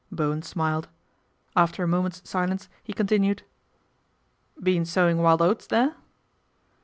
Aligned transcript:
Bowen 0.11 0.41
smiled. 0.41 0.87
After 1.55 1.83
a 1.83 1.87
moment's 1.87 2.27
silence 2.27 2.69
he 2.81 2.91
continued: 2.91 3.43
Been 4.59 4.83
sowing 4.83 5.19
wild 5.19 5.43
oats 5.43 5.67
there 5.67 5.95